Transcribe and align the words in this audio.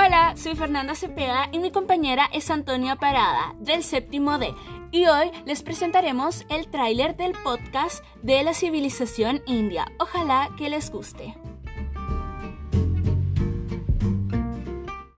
Hola, 0.00 0.34
soy 0.36 0.54
Fernanda 0.54 0.94
Cepeda 0.94 1.48
y 1.50 1.58
mi 1.58 1.72
compañera 1.72 2.30
es 2.32 2.52
Antonia 2.52 2.94
Parada, 2.94 3.56
del 3.58 3.82
séptimo 3.82 4.38
D. 4.38 4.54
Y 4.92 5.06
hoy 5.06 5.32
les 5.44 5.64
presentaremos 5.64 6.46
el 6.50 6.70
tráiler 6.70 7.16
del 7.16 7.32
podcast 7.32 8.04
de 8.22 8.44
la 8.44 8.54
civilización 8.54 9.42
india. 9.44 9.90
Ojalá 9.98 10.50
que 10.56 10.68
les 10.68 10.92
guste. 10.92 11.34